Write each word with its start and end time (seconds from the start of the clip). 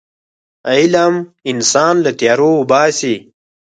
علم 0.71 1.13
انسان 1.51 1.95
له 2.05 2.11
تیارو 2.19 2.51
وباسي. 2.61 3.15